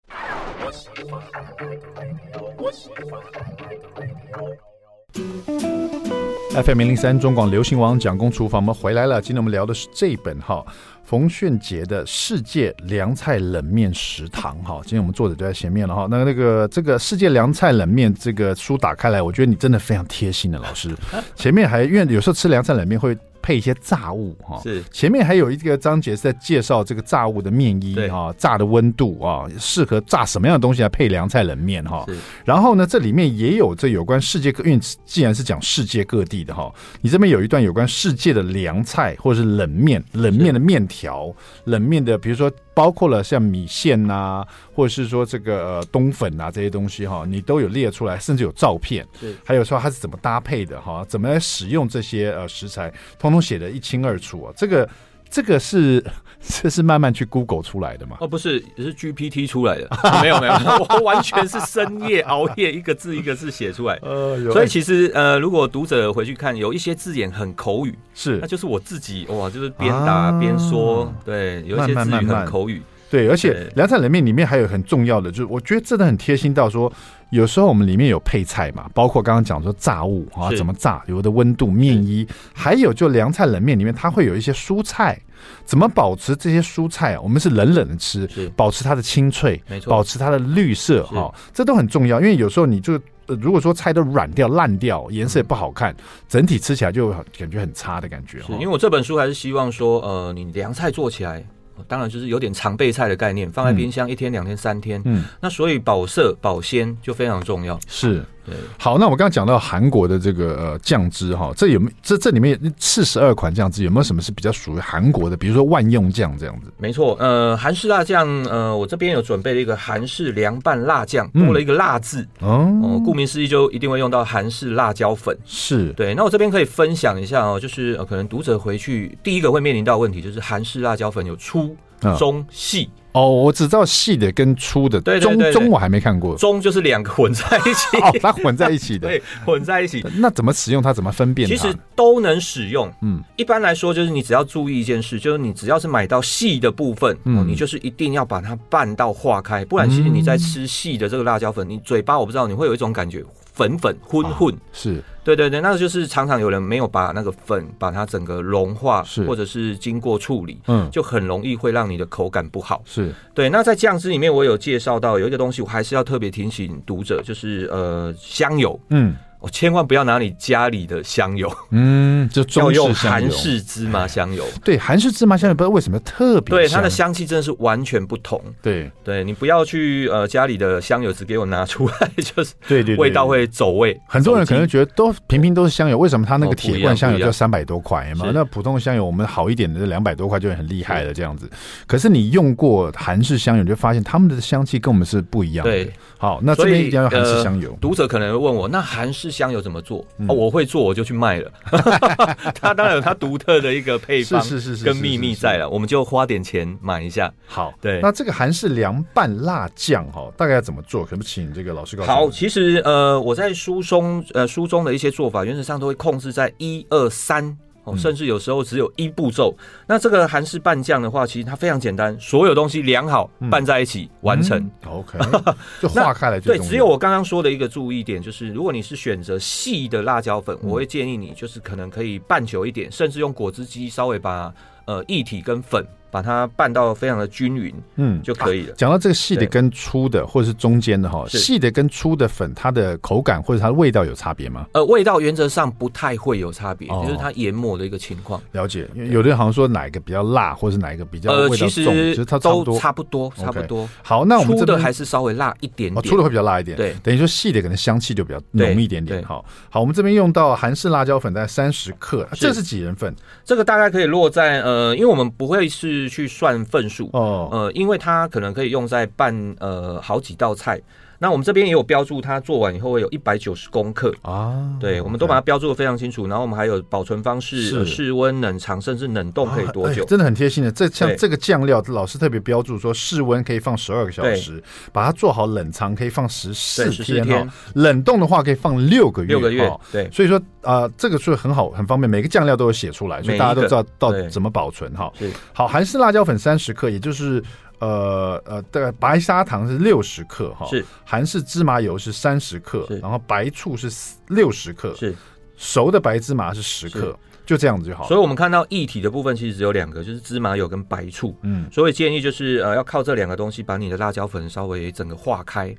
[6.65, 9.21] FM 零零三中广流行网蒋公厨房，我们回来了。
[9.21, 10.65] 今天我们聊的是这本哈
[11.05, 14.81] 冯炫杰的《世界凉菜冷面食堂》哈。
[14.83, 16.07] 今天我们作者就在前面了哈。
[16.11, 20.95] 那那个这个《世界凉菜冷面》这个书打开来，我觉得你真的非常贴心的老师。
[21.35, 23.17] 前面还因为有时候吃凉菜冷面会。
[23.43, 32.07] 配一些炸物哈，是前面还有一个章节是在介绍这个炸物的面衣哈，炸的温度啊，适合炸什么样的东西来配凉菜冷面哈。
[32.45, 42.51] 然后呢，这里面也有这有关世界各，因为既然是讲世界各地的哈，你这边有一段有关世界的凉菜或者是冷面，冷面的面条，冷面的比如说。
[42.75, 54.53] 包括了像米线呐、啊，或者是说这个呃冬粉啊这些东西哈，你都有列出来，甚至有照片，是还有说它是怎么搭配的哈，怎么来使用这些呃食材，通通写得一清二楚啊。
[54.57, 54.89] 这个
[55.33, 56.05] 这个是
[56.45, 58.19] 这是慢慢去 Google 出来的吗？
[58.21, 59.89] 哦，不是，是 GPT 出来的。
[60.21, 60.53] 没有没有，
[60.91, 63.99] 我完全是深夜熬夜，一个字一个字写出来。
[64.03, 72.83] 呃，所以其实呃，如果读者回去看，有一些字眼很口语，是，那就是我自己哇，就是边打边说，啊、对，有一些字语很口语。
[73.13, 76.91] 对，而且凉菜冷面里面还有很重要的，就是我觉得真的很贴心到说，
[77.29, 85.21] 有时候我们里面有配菜嘛，包括刚刚讲说炸物啊，怎么炸，有的温度、面衣，还有就凉菜冷面里面它会有一些蔬菜，
[85.67, 87.21] 怎么保持这些蔬菜啊？
[87.21, 92.19] 我们是冷冷的吃，保持它的清脆，没错，保持它的绿色，哈，这都很重要。
[92.19, 95.95] 因为有时候你就如果说菜都软掉、烂掉，颜色也不好看，
[96.31, 98.41] 整体吃起来就感觉很差的感觉。
[98.41, 101.45] 是因为我这本书还是希望说，呃，你凉菜做起来。
[101.89, 105.01] 当然就是有点常备菜的概念，放在冰箱一天、两天、三天。
[105.05, 107.79] 嗯，那所以保色保鲜就非常重要。
[107.87, 108.25] 是。
[108.45, 115.37] 对，好，那我刚刚讲到韩国的这个呃酱汁哈，这有没有这这里面四十二款酱汁有没有什么是比较属于韩国的？
[115.37, 116.73] 比如说万用酱这样子？
[116.77, 125.37] 没错，呃，韩式辣酱，呃，我这边有准备了一个韩式凉拌辣酱，多了一个辣字哦、顾名思义就一定会用到韩式辣椒粉。
[125.45, 131.77] 是对，那我这边可以分享一下哦，就是、呃、可能读者回去第一个会面临到的问题就是韩式辣椒粉有粗、
[132.19, 132.91] 中、细。
[133.13, 140.03] 哦，我只知道细的跟粗的，对对对，中中我还没看过，中就是两个混在一起， 哦，它混在一起的， 对，混在一起。
[140.17, 140.93] 那怎么使用它？
[140.93, 141.49] 怎么分辨？
[141.49, 142.91] 其实都能使用。
[143.03, 153.23] 嗯，一般来说就是你只要注意一件事，就是你只要是买到细的部分，嗯，你就是一定要把它拌到化开，不然其实你在吃细的这个辣椒粉，你嘴巴我不知道你会有一种感觉。
[153.53, 162.83] 粉粉混混、啊、是对对对，那就是常常有人没有把那个粉把它整个融化，是或者是经过处理，嗯，就很容易会让你的口感不好。
[162.85, 163.49] 是对。
[163.49, 169.15] 那在酱汁里面，我有介绍到有一个东西，我还是要特别提醒读者，就是呃香油，嗯。
[169.43, 174.45] 我千万不要拿你家里的香油，嗯，就 要用韩式芝麻香油。
[174.65, 178.41] 对，韩式芝麻香油不知道为什么特别，对它的香气真的是完全不同。
[178.63, 184.01] 对，对你不要去呃家里的香油只给我拿出来， 就是对对，味道会走味。
[184.07, 188.31] 很多人可能觉得都平平都是香油，为什么它那个铁罐香油就三百多块嘛？
[188.33, 191.51] 那普通的香油我们好一点的两百多块就很厉害了这样子。
[191.89, 195.73] 可是你用过韩式香油，你就发现他们的香气跟我们是不一样的。
[195.73, 197.77] 对，好，那这边一定要用韩式香油。
[197.81, 200.05] 读者可能会问我，那韩式香油怎么做？
[200.19, 201.51] 嗯哦、我会做，我就去卖了。
[202.55, 207.33] 它当然有它独特的一个配方，是是是跟秘密在了，我们就花点钱买一下。
[207.47, 207.99] 好，对。
[208.03, 211.05] 那这个韩式凉拌辣酱哈，大概要怎么做？
[211.05, 212.05] 可不请这个老师告。
[212.05, 217.57] 好，其实呃，我在书中呃书中的一些做法，原则上都会控制在一二三。
[217.85, 219.55] 哦，甚至有时候只有一步骤。
[219.87, 224.71] 那这个韩式拌酱的话，其实它非常简单，所有东西量好拌在一起完成。
[224.87, 225.19] OK，
[225.83, 226.39] 就化开来。
[226.39, 235.85] 对，只有我刚刚说的一个注意点，就是如果你是选择细的辣椒粉，我会建议你就是可能可以拌久一点，甚至用果汁机稍微把呃液体跟粉。
[236.13, 238.75] 把它拌到非常的均匀，嗯，就可以了。
[238.75, 244.67] 讲到这个细的跟粗的，或者是中间的哈，细的跟粗的粉，它的口感或者它的味道有差别吗？
[244.75, 248.39] 呃，味道原则上不太会有差别，就是它研磨的一个情况。
[248.53, 253.89] 了解，有的人好像说哪一个比较辣，或者是哪一个比较味道重，其实它都差不多，差不多。
[254.03, 256.77] 好，那我们粗的还是稍微辣一点点，粗的会比较辣一点。
[256.77, 259.25] 对，等于说细的可能香气就比较浓一点点。
[259.25, 263.15] 好，好，我们这边用到韩式辣椒粉大概三十克，这是几人份？
[263.47, 266.89] 这个大概可以落在呃，因为我们不会是去算份。
[266.89, 270.79] 数哦，呃，因为它可能可以用在拌呃好几道菜。
[271.23, 274.69] 那我们这边也有标注，它做完以后会有一百九十公克啊。
[274.81, 276.27] 对，我们都把它标注的非常清楚。
[276.27, 280.05] 然后我们还有保存方式，室温、冷藏，甚至冷冻可以多久？
[280.05, 280.73] 真的很贴心的。
[280.73, 284.61] 这像这个酱料，老师特别标注说，室温可以放十二个小时，
[284.93, 289.29] 把它做好冷藏可以放十四天，冷冻的话可以放六个月。
[289.29, 290.11] 六个月，对。
[290.11, 292.11] 所以说啊，这个是很好，很方便。
[292.11, 295.13] 每个酱料都有写出来，所以大家都知道到底怎么保存哈。
[295.53, 297.41] 好，韩式辣椒粉三十克，也就是。
[297.83, 303.91] 呃呃，大概白砂糖是六十克哈，是韩式芝麻油是三十克，然后白醋是
[304.29, 305.13] 六十克，是
[305.57, 308.07] 熟的白芝麻是十克，就这样子就好。
[308.07, 311.37] 所以我们看到液体的部分其实只有两个，就是芝麻油跟白醋。
[311.43, 315.75] 嗯，所以建议就是呃要靠这两个东西把你的辣椒粉稍微整个化开。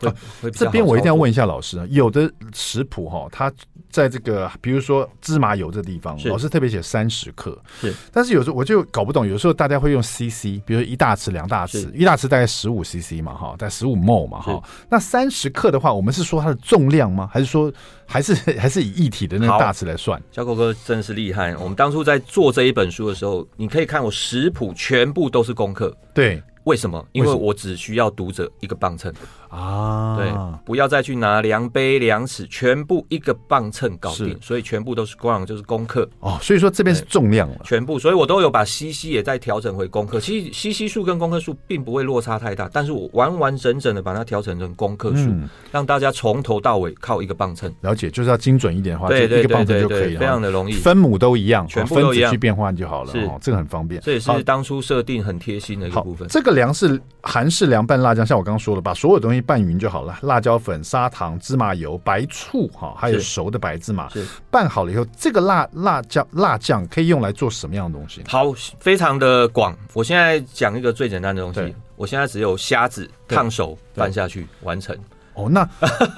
[0.00, 0.14] 啊，
[0.52, 3.52] 这边我一定要问一下老师啊，有的食谱哈，它
[3.90, 17.28] 在这个比如说芝麻油这地方，老师特别写三十克，是，但是有时候我就搞不懂，有时候大家会用 CC，比如说一大匙、两大匙，一大匙大概十五 CC 嘛，哈，在十五 ml 嘛，哈，那三十克的话，我们是说它的重量吗？
[17.32, 17.72] 还是说
[18.06, 20.22] 还是还是以一体的那个大匙来算？
[20.30, 26.42] 小狗哥真是厉害，我们当初在做这一本书的时候，你可以看我食谱全部都是功课，对。
[26.68, 27.02] 为什么？
[27.12, 29.10] 因为我只需要读者一个磅秤
[29.48, 30.30] 啊，对，
[30.66, 36.38] 不要再去拿量杯、量尺，全部一个磅秤搞定，所以全部都是光就是功课哦。
[36.42, 40.20] 所以说这边是重量了，全部，所以我都有把 CC 也在调整回功课。
[40.20, 45.32] 其实 CC 数跟功课数并不会落差太大，但是我完完整整的把它调整成功课数，
[45.72, 47.72] 让大家从头到尾靠一个磅秤。
[47.80, 53.98] 了解，就是要精准一点的话，对对对，一个磅秤就可以了，非常的容易，分母都一样，全部都一样去变换就好了，是这个很方便。
[54.02, 56.28] 这也是当初设定很贴心的一个部分。
[56.28, 56.57] 这个。
[56.58, 64.08] 凉是韩式凉拌辣酱，像我刚刚说的，把所有东西拌匀就好了，辣椒粉、砂糖、芝麻油、白醋，哈，还有熟的白芝麻，
[64.50, 68.22] 拌好了以后，这个辣辣酱辣酱可以用来做什么样的东西？
[68.26, 69.74] 好，非常的广。
[69.94, 74.96] 我现在讲一个最简单的东西，我现在只有虾子烫熟拌下去完成。
[75.38, 75.60] 哦，那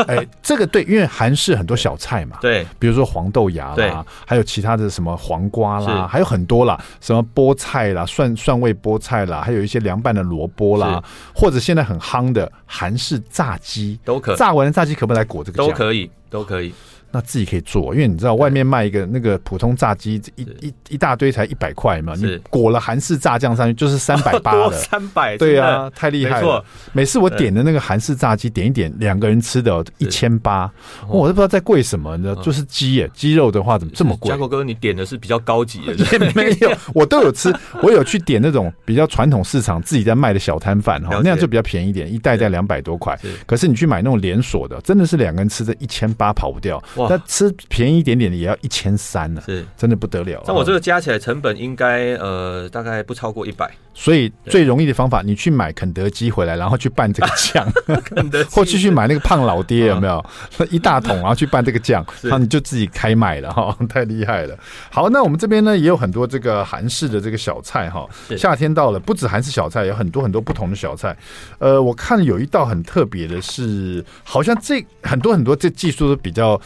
[0.07, 11.03] 哎、欸，这个对，因为韩式很多小菜嘛， 对，比如说黄豆芽啦，还有其他的什么黄瓜啦，还有很多啦，什么菠菜啦，蒜蒜味菠菜啦，还有一些凉拌的萝卜啦，
[11.35, 15.69] 或者现在很夯的韩式炸鸡都可以，炸完的炸鸡可不可以来裹这个酱？
[15.69, 16.73] 都可以，都可以。
[17.13, 26.65] 那自己可以做，因为你知道外面卖一个那个普通炸鸡一一一大堆才一百块嘛，你裹了韩式炸酱上去就是三百八了， 三百对啊，太厉害了。
[26.93, 30.71] 每次我点的那个韩式炸鸡，点一点两个人吃的，一千八，
[31.09, 34.31] 我都不知道在贵什么呢，就是鸡耶，鸡肉的话怎么这么贵？
[34.31, 43.19] 嘉国哥，你点的是比较高级的，也没有，我都有吃，我有去点那种比较传统市场自己在卖的小摊贩哈，那样就比较便宜一点，一袋袋两百多块。
[43.47, 46.83] 可是你去买那种连锁的，真的是两个人吃的一千八跑不掉。
[47.09, 50.43] 那吃便宜一点点的也要一千三呢，是真的不得了。
[50.47, 53.71] 那我这个加起来成本应该呃大概不超过一百。
[53.93, 57.71] 所以最容易的方法，你去买肯德基回来，然后去拌这个酱，
[58.05, 60.25] 肯德基或继续买那个胖老爹有没有？
[60.71, 64.57] 一大桶，然后去拌这个酱，然后你就自己开卖了哈， 太厉害了。
[64.91, 68.09] 好，那我们这边呢也有很多这个韩式的这个小菜哈。
[68.39, 71.15] 夏天到了，不止韩式小菜，有很多很多不同的小菜。
[71.59, 76.59] 呃，我看有一道很特别的是，好像这很多很多这技术都比较。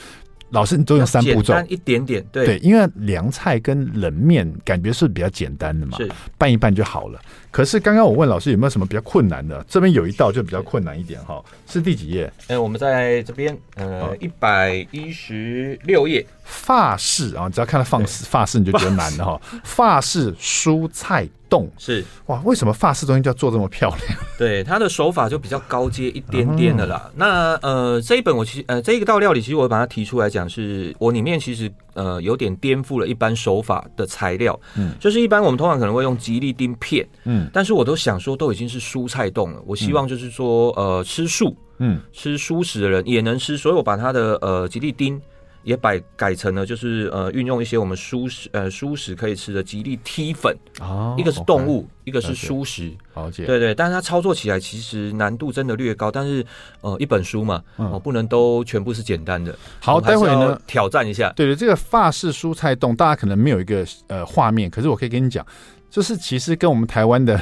[0.54, 6.08] 老师，你都用三步骤，一点点，对，对，因为凉菜跟冷面感觉是比较简单的嘛，是。
[6.38, 7.20] 拌一拌就好了。
[7.50, 12.32] 可是刚刚我问老师有没有什么比较困难的，这边有一道就比较困难一点哈，是第几页？
[12.46, 21.28] 哎，我们在这边，呃，一百一十六页，法式啊，只要看到法式，法式你就觉得难了哈，法式蔬菜。
[21.46, 24.18] 冻是哇，为什么法式东西就要做这么漂亮？
[24.36, 27.02] 对，它的手法就比较高阶一点点的啦。
[27.08, 34.58] 嗯、那呃，这一本我其实呃，这一个道料理其实我把它提出来讲，是我里面其实呃有点颠覆了一般手法的材料。
[34.74, 45.20] 嗯，就是一般我们通常可能会用吉利丁片，嗯，但是我都想说都已经是蔬菜冻了，我希望就是说呃吃素，嗯，吃蔬食的人也能吃，所以我把它的呃吉利丁。
[45.64, 56.44] 也改改成了，就是呃，运用一些我们蔬食呃蔬食可以吃的吉利 T 粉，哦，一个是动物，一个是蔬食，了解，对对，但是它操作起来其实难度真的略高，但是
[56.82, 59.56] 呃，一本书嘛，哦，不能都全部是简单的。
[59.80, 65.44] 好，待会呢挑战一下，对对，这个法式蔬菜冻，大家可能没有一个呃画面，可是我可以跟你讲，
[65.90, 67.40] 就是其实跟我们台湾的。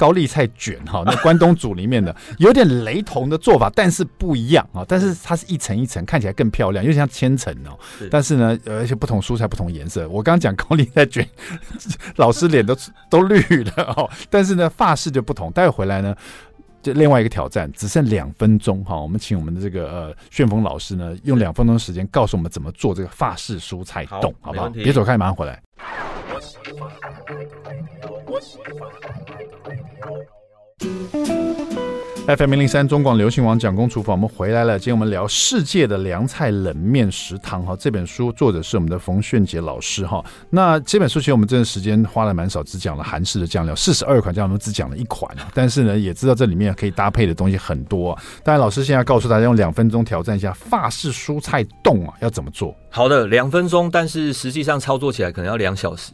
[0.00, 4.82] 高丽菜卷哈，那关东煮里面的 有点雷同的做法，但是不一样啊。
[4.88, 7.78] 但是它是一层一层，看起来更漂亮，有点像千层哦。
[8.10, 10.08] 但是呢，而且不同蔬菜不同颜色。
[10.08, 11.28] 我刚刚讲高丽菜卷，
[12.16, 12.74] 老师脸都
[13.10, 14.08] 都绿了哦。
[14.30, 15.52] 但是呢，发饰就不同。
[15.52, 16.16] 待会回来呢，
[16.82, 18.98] 就另外一个挑战，只剩两分钟哈。
[18.98, 24.70] 我们请我们的这个呃旋风老师呢，用两分钟时间告诉我们怎么做这个法式蔬菜冻，好不好？
[24.70, 25.60] 别走开，马上回来。
[28.26, 30.24] 我心说，海里快流。
[32.36, 34.78] FM 零零三中广流行网蒋公厨房，我们回来了。
[34.78, 40.24] 今天我们聊世界的凉菜冷面食堂哈，这本书作者是我们的冯炫杰老师哈。
[40.48, 45.28] 那这本书其实我们这段时间花了蛮少，只讲了韩式的酱料，四十二款酱料，我们只讲了一款。
[45.52, 48.16] 但是呢，也知道这里面可以搭配的东西很多。
[48.44, 52.72] 当然，老师现在告诉大家用两分钟挑战一下法式蔬菜冻啊，要怎么做？
[52.90, 56.12] 好的，两分钟，但是实际上操作起来可能要两小时。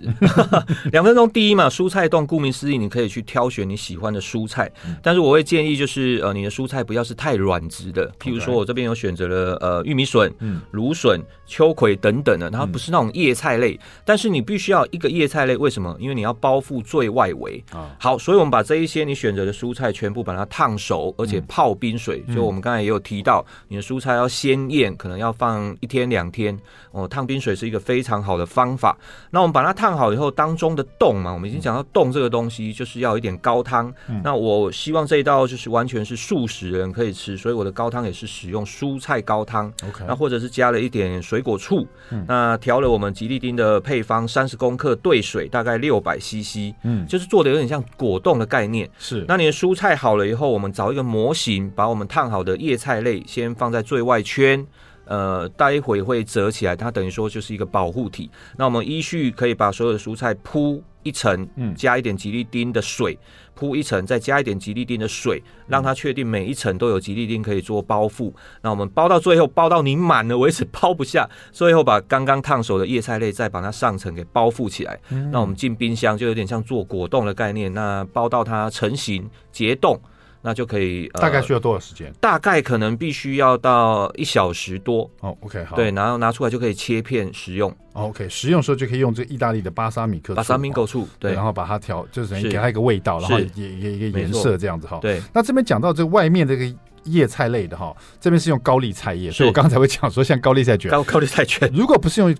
[0.92, 4.70] 两分钟，第一嘛，蔬菜冻，顾名思义，你可以去挑选你喜欢的蔬菜，
[5.02, 10.32] 但是我会建议就是呃，你的蔬菜不要是太软质的，譬如说我这边有选择了呃玉米笋、
[10.70, 15.96] 芦笋、秋葵等等的，它不是那种叶菜类，但是你必须要一个叶菜类，为什么？
[15.98, 17.62] 因为你要包覆最外围。
[17.98, 22.22] 好，所以我们把这一些你选择的蔬菜全部把它烫熟，而且泡冰水。
[22.34, 26.56] 就我们刚才也有提到，你的蔬菜要鲜艳，可能要放一天两天。
[26.92, 28.96] 哦，烫冰水是一个非常好的方法。
[29.30, 33.92] 那我们把它烫好以后，当中的冻嘛，我们已经讲到冻这个东西就是要一点高汤。
[34.08, 39.72] 嗯、那我希望这一道就是完全是素食人可以吃，所以我的高汤也是使用蔬菜高汤。
[39.86, 41.86] OK，那或者是加了一点水果醋。
[42.10, 46.74] 嗯、那调了我们吉利丁的配方，三十公克兑水，大概六百 CC。
[46.82, 48.88] 嗯，就是做的有点像果冻的概念。
[48.98, 54.66] 是，那你的蔬菜好了以后，我们找一个模型，把我们烫好的叶菜类先放在最外圈。
[55.06, 58.30] 呃，待会会折起来，它等于说就是一个保护体。
[58.56, 63.16] 那我们依序可以把所有的蔬菜铺一层，嗯，加一点吉利丁的水，
[63.54, 68.32] 铺一层，再加一点吉利丁的水，让它确定每一层都有吉利丁可以做包覆。
[68.62, 74.98] 那我们包到最后，包到你满了为止，包不下，最后把刚刚烫熟的叶菜类再把它上层给包覆起来。
[75.10, 79.96] 嗯、那我们进冰箱就有点像做果冻的概念，那包到它成型结冻。
[80.42, 82.12] 那就可以，大概需要多少时间？
[82.20, 85.10] 大概可能必须要到一小时多。
[85.20, 85.76] 哦，OK，好。
[85.76, 87.74] 对，然后拿出来就可以切片食用。
[87.92, 94.98] OK，食用的时候就可以用这意大利的巴沙米克醋，巴沙米克醋，对，然后把它调，就是等于给它一个味道，然后也也一个颜色这样子哈。
[95.00, 95.20] 对。
[95.32, 96.74] 那这边讲到这外面这个。
[97.06, 101.70] 叶菜类的哈，这边是用高丽菜叶，所以我刚才会讲说像高丽菜卷，高 高丽菜卷。
[101.74, 102.34] 如果不是用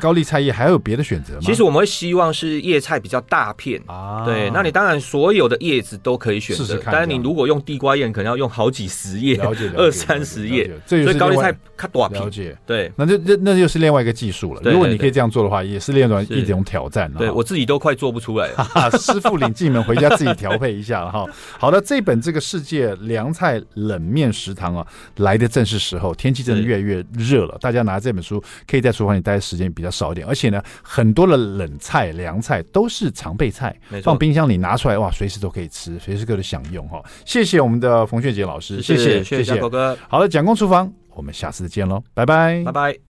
[0.00, 1.40] 高丽菜叶，还有别的选择吗？
[1.42, 4.24] 其实我们会希望是叶菜比较大片啊。
[4.24, 10.70] 对，那你当然所有的叶子都可以选择，但是你如果用地瓜叶，可能要用好几十叶，了解 二三十叶。
[10.86, 12.22] 所以高丽菜它短片。
[12.22, 14.60] 了解，对，那就那那又是另外一个技术了。
[14.64, 17.12] 如果你可以这样做的话，也是另外一种挑战。
[17.14, 21.26] 对我自己都快做不出来了， 师傅领进门，回家自己调配一下了哈。
[21.58, 24.86] 好的，这本这个世界凉菜冷面食堂啊。
[25.16, 27.56] 来的正是时候，天气真的越来越热了。
[27.60, 30.26] 大家拿这本书，可以在厨房里待的时间比较少一点。
[30.26, 37.02] 而且呢，很多的冷菜、凉菜都是常备菜，放冰箱里拿出来，哇，随时都可以吃，随时都可以享用哈。
[37.24, 39.96] 谢谢我们的冯炫杰老师，谢谢谢谢狗哥。
[40.08, 42.98] 好的，蒋公厨房，我们下次见喽，拜拜，拜拜。